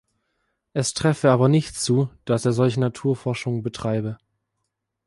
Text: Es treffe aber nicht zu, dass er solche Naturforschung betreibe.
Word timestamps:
Es 0.73 0.95
treffe 0.95 1.29
aber 1.29 1.47
nicht 1.47 1.75
zu, 1.79 2.09
dass 2.25 2.43
er 2.45 2.53
solche 2.53 2.79
Naturforschung 2.79 3.61
betreibe. 3.61 4.17